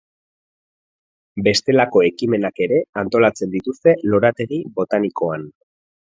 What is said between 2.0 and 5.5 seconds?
ekimenak ere antolatzen dituzte lorategi botanikoan.